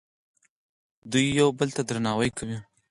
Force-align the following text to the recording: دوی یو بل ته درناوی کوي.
دوی 1.11 1.25
یو 1.39 1.49
بل 1.59 1.69
ته 1.75 1.81
درناوی 1.89 2.29
کوي. 2.37 2.57